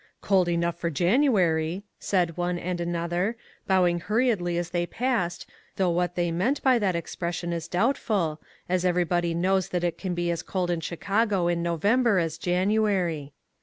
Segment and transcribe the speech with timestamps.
[0.29, 3.35] "Cold enough for January," said one and another,
[3.67, 8.41] bowing hurriedly as they passed, though what they meant by that expression is doubt ful,
[8.67, 13.31] as everybody knows that it can be as cold in Chicago in November as January.